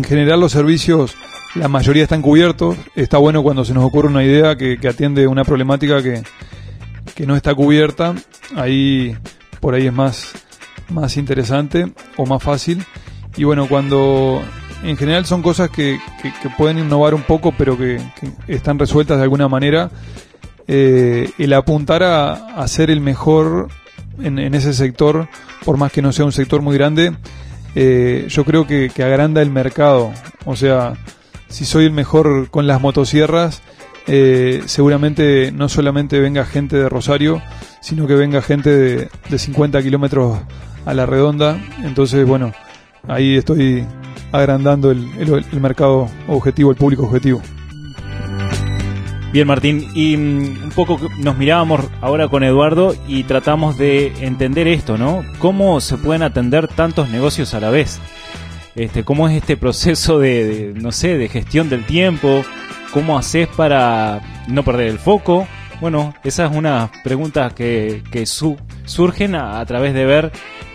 [0.04, 1.16] general los servicios,
[1.56, 2.76] la mayoría están cubiertos.
[2.96, 6.22] Está bueno cuando se nos ocurre una idea que, que atiende una problemática que,
[7.16, 8.14] que no está cubierta.
[8.58, 9.16] Ahí,
[9.64, 10.34] por ahí es más,
[10.90, 12.84] más interesante o más fácil.
[13.38, 14.42] Y bueno, cuando
[14.84, 18.02] en general son cosas que, que- pueden innovar un poco, pero que,
[18.50, 19.90] están resueltas de alguna manera,
[20.68, 23.70] eh, el apuntar a, a ser el mejor
[24.22, 25.30] en, ese sector,
[25.64, 27.14] por más que no sea un sector muy grande,
[27.74, 30.12] eh, yo creo que agranda el mercado.
[30.44, 30.96] O sea,
[31.48, 33.62] si soy el mejor con las motosierras,
[34.08, 37.42] eh, seguramente no solamente venga gente de Rosario,
[37.82, 40.40] sino que venga gente de, de 50 kilómetros
[40.86, 41.58] a la redonda.
[41.84, 42.54] Entonces, bueno,
[43.08, 43.86] ahí estoy
[44.32, 47.42] agrandando el, el- mercado objetivo, el público objetivo.
[49.32, 54.68] Bien, Martín, y mm, un poco nos mirábamos ahora con Eduardo y tratamos de entender
[54.68, 55.24] esto, ¿no?
[55.40, 58.00] ¿Cómo se pueden atender tantos negocios a la vez?
[58.76, 62.44] Este, ¿Cómo es este proceso de, no sé, de gestión del tiempo?
[62.94, 65.48] ¿Cómo haces para no perder el foco?
[65.82, 70.32] Bueno, esa es una pregunta que, que su- surgen a, través de ver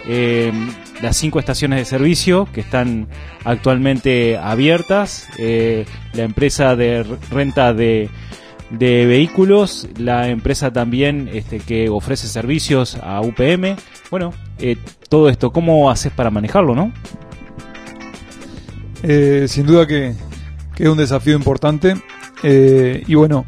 [0.06, 0.52] eh,
[1.00, 3.08] las cinco estaciones de servicio que están
[3.44, 8.10] actualmente abiertas, eh, la empresa de renta de,
[8.70, 13.76] de vehículos, la empresa también este, que ofrece servicios a UPM.
[14.10, 14.76] Bueno, eh,
[15.08, 16.92] todo esto, ¿cómo haces para manejarlo, no?
[19.04, 20.14] Eh, sin duda que,
[20.78, 21.96] que es un desafío importante.
[22.44, 23.44] Eh, y bueno,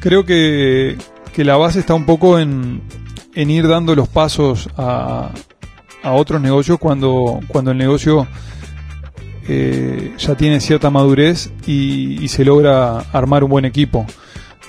[0.00, 0.96] creo que,
[1.34, 2.80] que la base está un poco en,
[3.34, 5.30] en ir dando los pasos a,
[6.02, 8.26] a otros negocios cuando, cuando el negocio
[9.46, 14.06] eh, ya tiene cierta madurez y, se logra armar un buen equipo.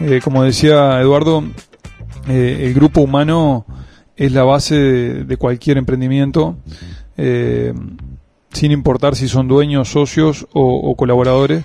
[0.02, 1.46] Eh, como decía Eduardo,
[2.28, 3.66] el grupo humano
[4.18, 6.58] es la base de cualquier emprendimiento.
[8.54, 11.64] Sin importar si son dueños, socios o, o colaboradores.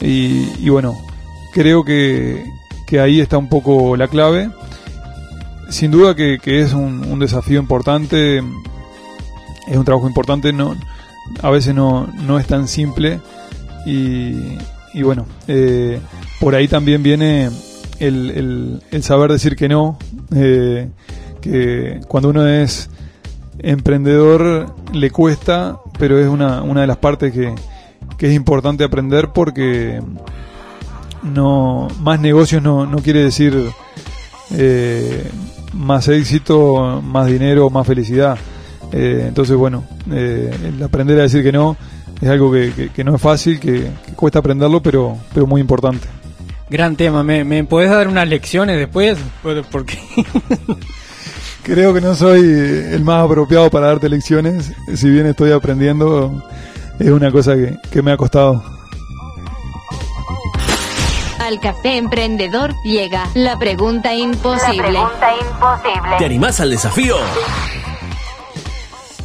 [0.00, 0.94] Y, y bueno,
[1.52, 2.44] creo que,
[2.86, 4.50] que ahí está un poco la clave.
[5.68, 8.38] Sin duda que, que es un, un desafío importante,
[9.68, 10.74] es un trabajo importante, no,
[11.42, 13.20] a veces no, no es tan simple.
[13.86, 14.34] Y,
[14.92, 16.00] y bueno, eh,
[16.40, 17.50] por ahí también viene
[17.98, 19.98] el, el, el saber decir que no,
[20.34, 20.88] eh,
[21.40, 22.90] que cuando uno es
[23.60, 27.54] emprendedor le cuesta, pero es una, una de las partes que,
[28.18, 30.00] que es importante aprender porque
[31.22, 33.54] no más negocios no, no quiere decir
[34.52, 35.30] eh,
[35.74, 38.36] más éxito, más dinero, más felicidad.
[38.92, 41.76] Eh, entonces, bueno, eh, el aprender a decir que no
[42.20, 46.08] es algo que, que- no es fácil, que, cuesta aprenderlo, pero, pero muy importante.
[46.68, 47.22] Gran tema.
[47.22, 49.16] ¿Me, me podés dar unas lecciones después?
[49.42, 49.98] Por- Porque
[51.62, 56.42] Creo que no soy el más apropiado para darte lecciones, si bien estoy aprendiendo,
[56.98, 58.62] es una cosa que, que me ha costado.
[61.38, 64.88] Al café emprendedor llega la pregunta imposible.
[64.88, 66.16] pregunta imposible.
[66.18, 67.16] ¿Te animás al desafío?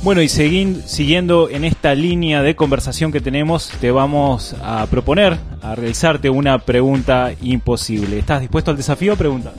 [0.04, 5.38] Bueno, y seguin- siguiendo en esta línea de conversación que tenemos, te vamos a proponer,
[5.63, 8.19] a realizarte una pregunta imposible.
[8.19, 9.15] ¿Estás dispuesto al desafío?
[9.15, 9.52] Pregunta.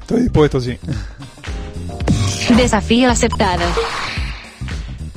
[0.00, 0.76] Estoy dispuesto, sí.
[2.56, 3.62] Desafío aceptado.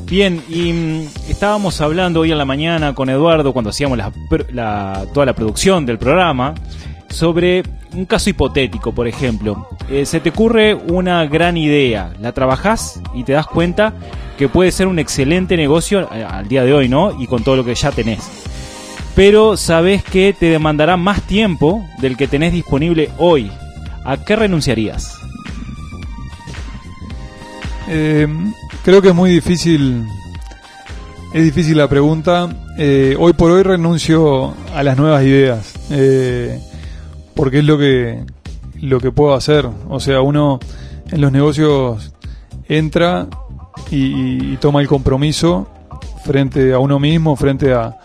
[0.05, 4.11] Bien, y mm, estábamos hablando hoy en la mañana con Eduardo cuando hacíamos la,
[4.53, 6.55] la- toda la producción del programa
[7.09, 7.63] sobre
[7.93, 9.67] un caso hipotético, por ejemplo.
[9.89, 13.93] Eh, se te ocurre una gran idea, la trabajás y te das cuenta
[14.37, 17.21] que puede ser un excelente negocio eh, al día de hoy, ¿no?
[17.21, 18.19] Y con todo lo que ya tenés.
[19.15, 23.51] Pero sabes que te demandará más tiempo del que tenés disponible hoy.
[24.05, 25.15] ¿A qué renunciarías?
[27.89, 28.27] Eh,
[28.83, 30.05] creo que es muy difícil,
[31.33, 32.49] es difícil la pregunta.
[32.77, 36.59] Eh, hoy por hoy renuncio a las nuevas ideas, eh,
[37.33, 38.23] porque es lo que,
[38.81, 39.67] lo que puedo hacer.
[39.87, 40.59] O sea, uno
[41.09, 42.13] en los negocios
[42.67, 43.27] entra
[43.89, 45.67] y, toma el compromiso
[46.25, 47.95] frente a uno mismo, frente a,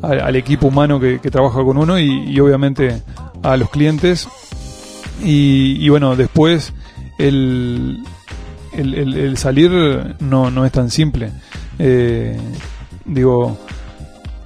[0.00, 3.02] al equipo humano que, trabaja con uno y, obviamente
[3.42, 4.28] a los clientes.
[5.22, 6.72] Y bueno, después
[7.18, 8.04] el,
[8.76, 9.70] el, salir
[10.20, 11.30] no, no es tan simple.
[11.78, 12.36] Eh,
[13.04, 13.56] digo,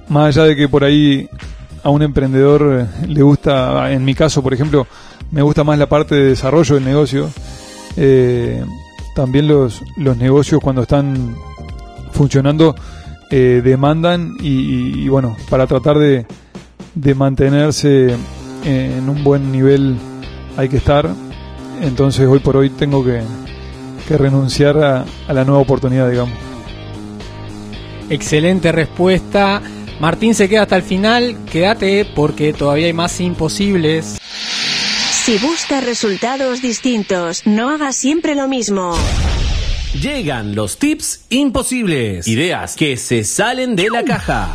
[0.09, 1.27] más allá de que por ahí
[1.83, 4.85] a un emprendedor le gusta, en mi caso, por ejemplo,
[5.31, 7.29] me gusta más la parte de desarrollo del negocio.
[7.97, 8.63] eh,
[9.15, 11.35] también los, los negocios cuando están
[12.13, 12.73] funcionando
[13.31, 16.25] eh, demandan y, y- y bueno, para tratar de,
[16.95, 18.15] de mantenerse
[18.63, 19.97] en un buen nivel
[20.57, 21.09] hay que estar.
[21.81, 23.21] Entonces hoy por hoy tengo que,
[24.09, 26.33] que renunciar a, a la nueva oportunidad, digamos.
[28.09, 29.61] Excelente respuesta.
[29.99, 31.37] Martín se queda hasta el final.
[31.45, 34.17] Quédate porque todavía hay más imposibles.
[35.11, 38.95] Si buscas resultados distintos, no hagas siempre lo mismo.
[40.01, 42.27] Llegan los tips imposibles.
[42.27, 44.49] Ideas que se salen de la caja.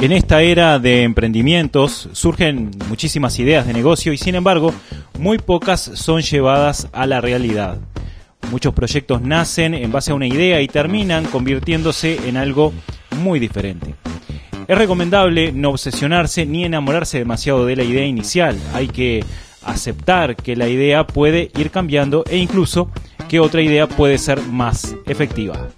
[0.00, 4.72] En esta era de emprendimientos surgen muchísimas ideas de negocio y sin embargo
[5.18, 7.78] muy pocas son llevadas a la realidad.
[8.52, 12.72] Muchos proyectos nacen en base a una idea y terminan convirtiéndose en algo
[13.20, 13.96] muy diferente.
[14.68, 18.56] Es recomendable no obsesionarse ni enamorarse demasiado de la idea inicial.
[18.74, 19.24] Hay que
[19.64, 22.88] aceptar que la idea puede ir cambiando e incluso
[23.28, 25.68] que otra idea puede ser más efectiva.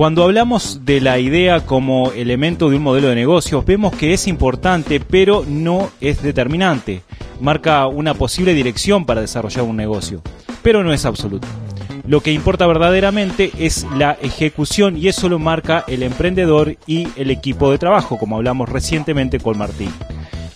[0.00, 4.28] Cuando hablamos de la idea como elemento de un modelo de negocios, vemos que es
[4.28, 7.02] importante, pero no es determinante.
[7.38, 10.22] Marca una posible dirección para desarrollar un negocio,
[10.62, 11.46] pero no es absoluto.
[12.06, 17.30] Lo que importa verdaderamente es la ejecución y eso lo marca el emprendedor y el
[17.30, 19.92] equipo de trabajo, como hablamos recientemente con Martín.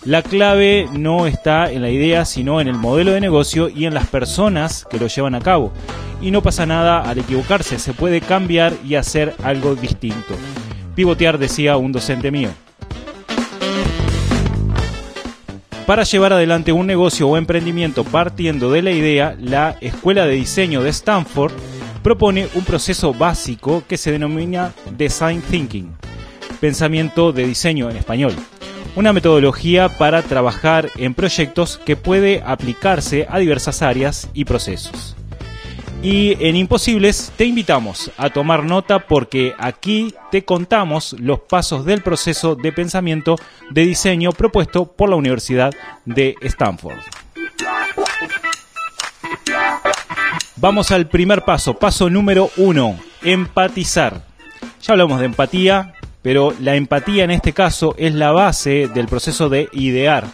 [0.05, 3.95] La clave no está en la idea, sino en el modelo de negocio y en
[3.95, 5.73] las personas que lo llevan a cabo.
[6.21, 10.35] Y no pasa nada al equivocarse, se puede cambiar y hacer algo distinto.
[10.93, 12.49] Pivotear, decía un docente mío.
[15.87, 20.83] Para llevar adelante un negocio o emprendimiento partiendo de la idea, la Escuela de Diseño
[20.83, 21.53] de Stanford
[22.03, 25.95] propone un proceso básico que se denomina Design Thinking,
[26.61, 28.35] pensamiento de diseño en español
[28.95, 35.15] una metodología para trabajar en proyectos que puede aplicarse a diversas áreas y procesos.
[36.01, 42.03] Y en Imposibles te invitamos a tomar nota porque aquí te contamos los pasos del
[42.03, 43.37] proceso de pensamiento
[43.71, 45.73] de diseño propuesto por la Universidad
[46.05, 46.99] de Stanford.
[50.57, 54.21] Vamos al primer paso, paso número uno, empatizar.
[54.81, 55.94] Ya hablamos de empatía,
[56.25, 60.25] pero la empatía en este caso es la base del proceso de idear.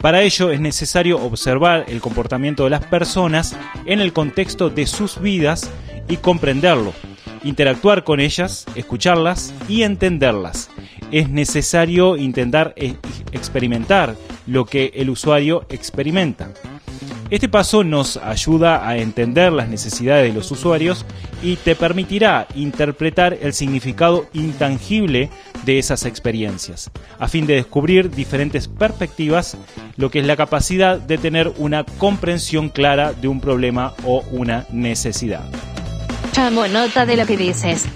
[0.00, 3.56] Para ello es necesario observar el comportamiento de las personas
[3.86, 5.70] en el contexto de sus vidas
[6.08, 6.92] y comprenderlo,
[7.44, 10.68] interactuar con ellas, escucharlas y entenderlas.
[11.12, 12.96] Es necesario intentar e-
[13.30, 14.16] experimentar
[14.48, 16.48] lo que el usuario experimenta.
[17.30, 21.06] Este paso nos ayuda a entender las necesidades de los usuarios
[21.44, 25.30] y te permitirá interpretar el significado intangible
[25.64, 29.56] de esas experiencias, a fin de descubrir diferentes perspectivas,
[29.96, 34.66] lo que es la capacidad de tener una comprensión clara de un problema o una
[34.72, 35.48] necesidad.
[36.34, 37.86] Tomo nota de lo que dices.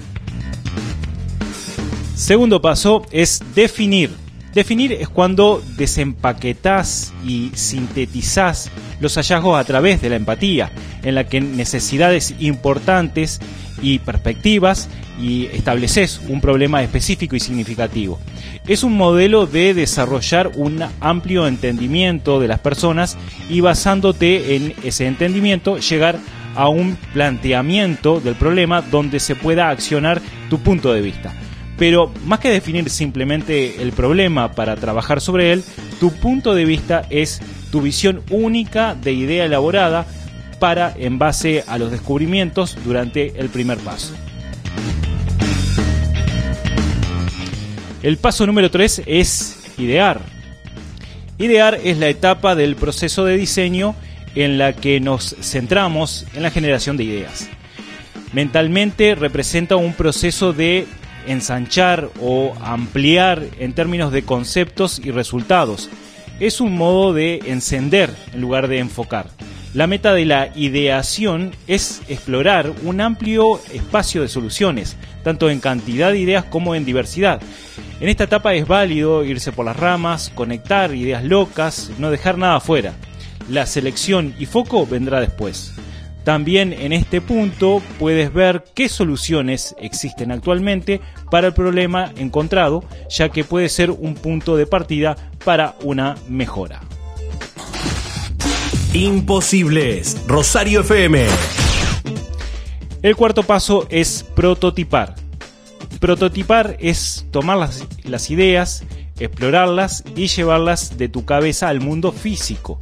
[2.14, 4.24] Segundo paso es definir.
[4.55, 10.71] Definir es cuando desempaquetás y sintetizás los hallazgos a través de la empatía,
[11.03, 13.41] en la que necesidades importantes
[13.83, 14.89] y perspectivas
[15.21, 18.21] y estableces un problema específico y significativo.
[18.69, 23.17] Es un modelo de desarrollar un amplio entendimiento de las personas
[23.51, 26.19] y basándote en ese entendimiento llegar
[26.55, 31.35] a un planteamiento del problema donde se pueda accionar tu punto de vista.
[31.79, 35.64] Pero más que definir simplemente el problema para trabajar sobre él,
[35.99, 37.41] tu punto de vista es
[37.72, 40.07] tu visión única de idea elaborada
[40.61, 44.14] para en base a los descubrimientos durante el primer paso.
[48.03, 50.20] El paso número 3 es idear.
[51.39, 53.97] Idear es la etapa del proceso de diseño
[54.35, 57.49] en la que nos centramos en la generación de ideas.
[58.33, 60.87] Mentalmente representa un proceso de
[61.27, 65.91] ensanchar o ampliar en términos de conceptos y resultados.
[66.41, 69.29] Es un modo de encender en lugar de enfocar.
[69.75, 76.12] La meta de la ideación es explorar un amplio espacio de soluciones, tanto en cantidad
[76.12, 77.41] de ideas como en diversidad.
[77.99, 82.61] En esta etapa es válido irse por las ramas, conectar ideas locas, no dejar nada
[82.61, 82.93] fuera.
[83.51, 85.75] La selección y foco vendrá después.
[86.25, 93.29] También en este punto puedes ver qué soluciones existen actualmente para el problema encontrado, ya
[93.29, 96.81] que puede ser un punto de partida para una mejora.
[98.95, 100.16] Imposibles.
[100.27, 101.27] Rosario FM.
[103.03, 105.16] El cuarto paso es prototipar.
[106.01, 108.85] Prototipar es tomar las, las ideas,
[109.18, 112.79] explorarlas y llevarlas de tu cabeza al mundo físico.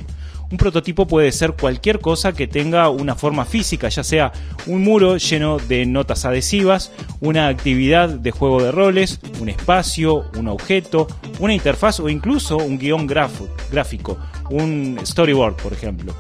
[0.52, 4.32] Un prototipo puede ser cualquier cosa que tenga una forma física, ya sea
[4.66, 10.48] un muro lleno de notas adhesivas, una actividad de juego de roles, un espacio, un
[10.48, 11.06] objeto,
[11.38, 14.18] una interfaz o incluso un guion gráfico,
[14.50, 16.14] un storyboard, por ejemplo.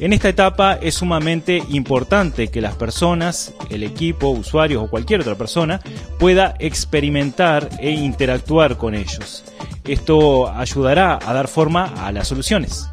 [0.00, 5.36] En esta etapa es sumamente importante que las personas, el equipo, usuarios o cualquier otra
[5.36, 5.80] persona
[6.18, 9.44] pueda experimentar e interactuar con ellos.
[9.84, 12.88] Esto ayudará a dar forma a las soluciones.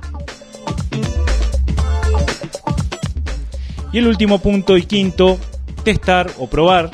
[3.94, 5.38] Y el último punto y quinto,
[5.84, 6.92] testar o probar.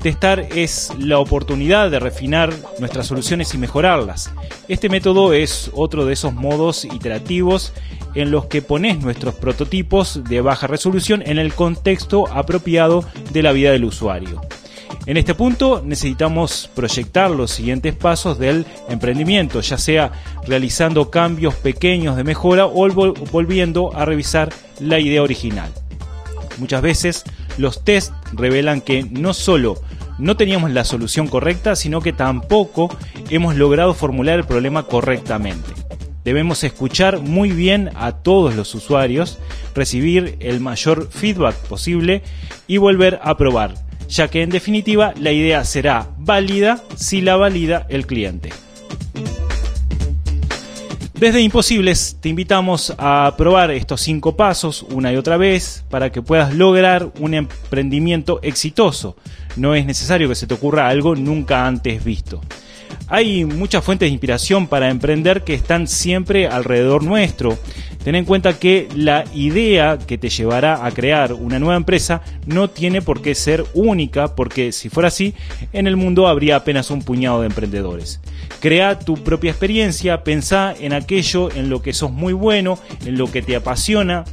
[0.00, 4.30] Testar es la oportunidad de refinar nuestras soluciones y mejorarlas.
[4.68, 7.72] Este método es otro de esos modos iterativos
[8.14, 13.52] en los que pones nuestros prototipos de baja resolución en el contexto apropiado de la
[13.52, 14.40] vida del usuario.
[15.06, 20.12] En este punto necesitamos proyectar los siguientes pasos del emprendimiento, ya sea
[20.46, 22.88] realizando cambios pequeños de mejora o
[23.30, 24.50] volviendo a revisar
[24.80, 25.70] la idea original.
[26.56, 27.24] Muchas veces
[27.58, 29.76] los test revelan que no solo
[30.18, 32.88] no teníamos la solución correcta, sino que tampoco
[33.28, 35.70] hemos logrado formular el problema correctamente.
[36.24, 39.38] Debemos escuchar muy bien a todos los usuarios,
[39.74, 42.22] recibir el mayor feedback posible
[42.66, 43.74] y volver a probar,
[44.14, 48.50] ya que en definitiva la idea será válida si la valida el cliente.
[51.14, 56.22] Desde Imposibles te invitamos a probar estos cinco pasos una y otra vez para que
[56.22, 59.16] puedas lograr un emprendimiento exitoso.
[59.56, 62.40] No es necesario que se te ocurra algo nunca antes visto.
[63.08, 67.58] Hay muchas fuentes de inspiración para emprender que están siempre alrededor nuestro.
[68.04, 72.68] Ten en cuenta que la idea que te llevará a crear una nueva empresa no
[72.68, 75.32] tiene por qué ser única, porque si fuera así,
[75.72, 78.20] en el mundo habría apenas un puñado de emprendedores.
[78.60, 83.32] Crea tu propia experiencia, pensá en aquello en lo que sos muy bueno, en lo
[83.32, 84.24] que te apasiona,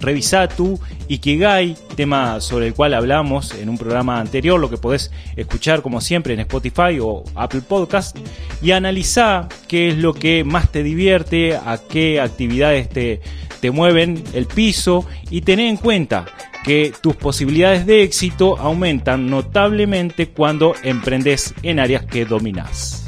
[0.00, 0.78] Revisa tu
[1.08, 6.00] Ikigai, tema sobre el cual hablamos en un programa anterior, lo que podés escuchar como
[6.00, 8.16] siempre en Spotify o Apple Podcast,
[8.62, 13.20] y analiza qué es lo que más te divierte, a qué actividades te,
[13.60, 16.26] te mueven el piso y ten en cuenta
[16.64, 23.06] que tus posibilidades de éxito aumentan notablemente cuando emprendes en áreas que dominas.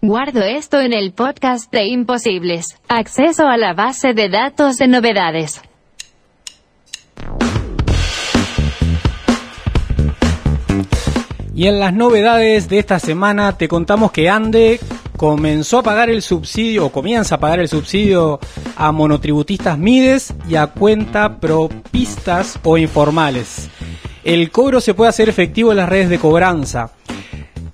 [0.00, 2.80] Guardo esto en el podcast de Imposibles.
[2.88, 5.62] Acceso a la base de datos de novedades.
[11.54, 14.80] Y en las novedades de esta semana te contamos que Ande
[15.16, 18.40] comenzó a pagar el subsidio, o comienza a pagar el subsidio
[18.74, 23.68] a monotributistas MIDES y a cuenta propistas o informales.
[24.24, 26.90] El cobro se puede hacer efectivo en las redes de cobranza.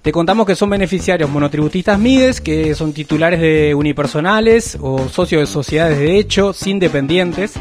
[0.02, 5.46] Te contamos que son beneficiarios monotributistas MIDES, que son titulares de unipersonales o socios de
[5.46, 7.54] sociedades de hecho, sin dependientes,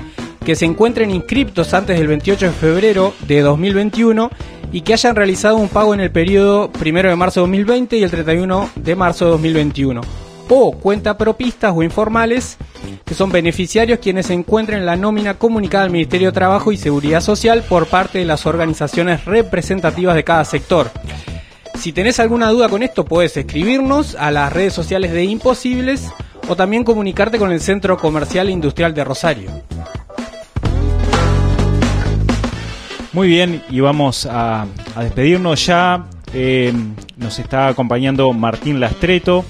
[0.48, 4.32] que se encuentren inscriptos antes del 28 de febrero de 2021
[4.72, 8.04] y que hayan realizado un pago en el periodo 1 de marzo de 2020 y
[8.04, 10.00] el 31 de marzo de 2021.
[10.48, 12.56] O cuenta propistas o informales,
[13.04, 17.20] que son beneficiarios quienes encuentren en la nómina comunicada al Ministerio de Trabajo y Seguridad
[17.20, 20.90] Social por parte de las organizaciones representativas de cada sector.
[21.78, 26.10] Si tenés alguna duda con esto, puedes escribirnos a las redes sociales de Imposibles
[26.48, 29.52] o también comunicarte con el Centro Comercial e Industrial de Rosario.
[33.18, 34.68] Muy bien, y vamos a,
[35.02, 36.06] despedirnos ya.
[36.36, 36.72] Eh,
[37.16, 39.44] nos está acompañando Martín Lastreto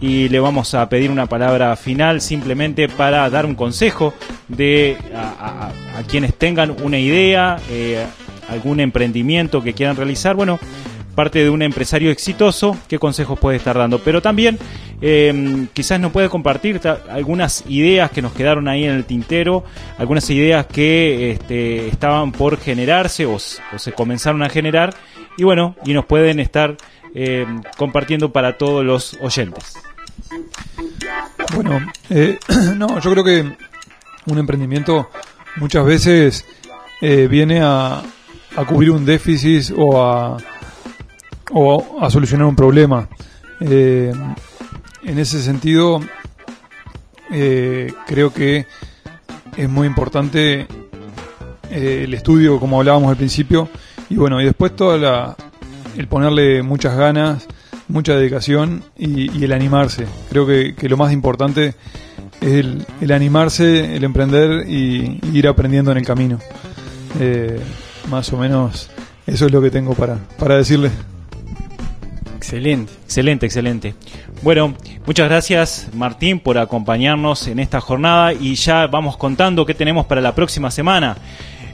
[0.00, 4.12] y le vamos a pedir una palabra final simplemente para dar un consejo
[4.48, 8.04] de a, a- a quienes tengan una idea, eh,
[8.48, 10.34] algún emprendimiento que quieran realizar.
[10.34, 10.58] Bueno,
[11.14, 14.00] parte de un empresario exitoso, qué consejos puede estar dando.
[14.00, 14.58] Pero también
[15.02, 16.80] eh, quizás nos puede compartir
[17.10, 19.64] algunas ideas que nos quedaron ahí en el tintero,
[19.98, 24.94] algunas ideas que este, estaban por generarse o, se comenzaron a generar
[25.36, 26.76] y bueno, y nos pueden estar
[27.14, 27.44] eh,
[27.76, 29.74] compartiendo para todos los oyentes.
[31.54, 32.38] Bueno, eh,
[32.76, 33.56] no, yo creo que
[34.26, 35.10] un emprendimiento
[35.56, 36.44] muchas veces
[37.00, 38.02] eh, viene a,
[38.56, 40.36] a cubrir un déficit o a,
[41.50, 43.08] o a solucionar un problema.
[43.60, 44.12] Eh,
[45.04, 46.00] en ese sentido,
[47.30, 48.66] eh, creo que
[49.56, 50.66] es muy importante
[51.70, 53.68] eh, el estudio, como hablábamos al principio,
[54.08, 55.36] y bueno, y después toda la,
[55.96, 57.46] el ponerle muchas ganas,
[57.88, 60.06] mucha dedicación y, el animarse.
[60.30, 61.74] Creo que, que lo más importante
[62.40, 66.38] es el, el animarse, el emprender y, y ir aprendiendo en el camino.
[67.20, 67.60] Eh,
[68.10, 68.90] más o menos
[69.26, 70.90] eso es lo que tengo para, para decirle.
[72.42, 72.92] Excelente.
[73.04, 73.94] Excelente, excelente.
[74.42, 74.74] Bueno,
[75.06, 80.20] muchas gracias Martín por acompañarnos en esta jornada y ya vamos contando qué tenemos para
[80.20, 81.16] la próxima semana.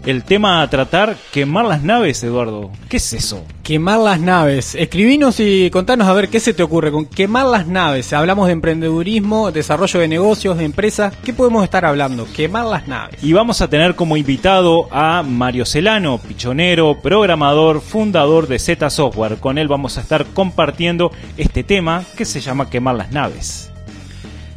[0.05, 2.71] El tema a tratar, quemar las naves, Eduardo.
[2.89, 3.45] ¿Qué es eso?
[3.63, 4.75] Quemar las naves.
[4.75, 8.13] Escribinos y contanos a ver qué se te ocurre con quemar las naves.
[8.13, 11.15] Hablamos de emprendedurismo, desarrollo de negocios, de empresas.
[11.25, 12.27] ¿Qué podemos estar hablando?
[12.35, 13.23] Quemar las naves.
[13.23, 19.37] Y vamos a tener como invitado a Mario Celano, pichonero, programador, fundador de Z Software.
[19.39, 23.71] Con él vamos a estar compartiendo este tema que se llama quemar las naves.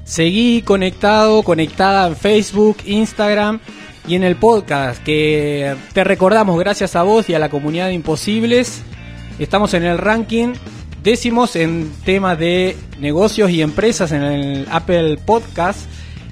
[0.03, 3.59] Seguí conectado, conectada en Facebook, Instagram
[4.07, 7.93] y en el podcast que te recordamos gracias a vos y a la comunidad de
[7.93, 8.81] Imposibles.
[9.39, 10.53] Estamos en el ranking
[11.03, 15.81] décimos en temas de negocios y empresas en el Apple Podcast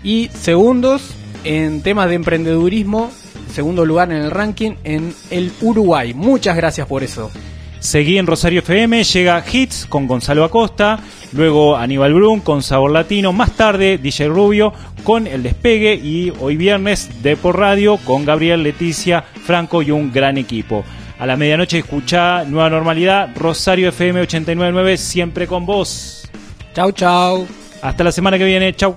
[0.04, 3.12] y segundos en temas de emprendedurismo,
[3.54, 6.14] segundo lugar en el ranking en el Uruguay.
[6.14, 7.32] Muchas gracias por eso.
[7.80, 11.00] Seguí en Rosario FM, llega Hits con Gonzalo Acosta,
[11.32, 14.74] luego Aníbal Brum con Sabor Latino, más tarde DJ Rubio
[15.10, 20.12] con El Despegue y hoy viernes de por radio con Gabriel, Leticia, Franco y un
[20.12, 20.86] gran equipo.
[21.18, 26.30] A la medianoche escucha Nueva Normalidad, Rosario FM 899, siempre con vos.
[26.76, 27.48] Chau, chau.
[27.82, 28.96] Hasta la semana que viene, chau.